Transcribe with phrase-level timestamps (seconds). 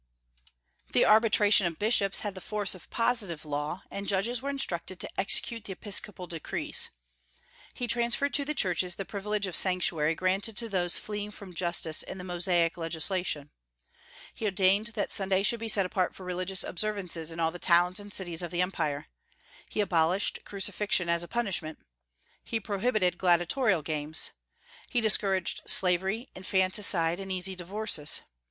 [0.93, 5.19] The arbitration of bishops had the force of positive law, and judges were instructed to
[5.19, 6.89] execute the episcopal decrees.
[7.75, 12.01] He transferred to the churches the privilege of sanctuary granted to those fleeing from justice
[12.01, 13.51] in the Mosaic legislation.
[14.33, 17.99] He ordained that Sunday should be set apart for religious observances in all the towns
[17.99, 19.05] and cities of the Empire.
[19.69, 21.77] He abolished crucifixion as a punishment.
[22.43, 24.31] He prohibited gladiatorial games.
[24.89, 28.21] He discouraged slavery, infanticide, and easy divorces.